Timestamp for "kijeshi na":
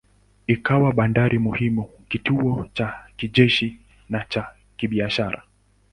3.17-4.25